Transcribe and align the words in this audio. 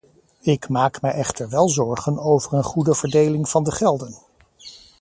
Ik 0.41 0.69
maak 0.69 1.01
mij 1.01 1.11
wel 1.11 1.19
echter 1.21 1.69
zorgen 1.69 2.19
over 2.19 2.53
een 2.53 2.63
goede 2.63 2.95
verdeling 2.95 3.49
van 3.49 3.63
de 3.63 3.71
gelden. 3.71 4.15